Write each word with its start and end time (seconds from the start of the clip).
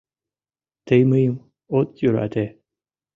Тый 0.85 1.01
мыйым 1.09 1.35
от 1.77 1.89
йӧрате... 2.01 2.45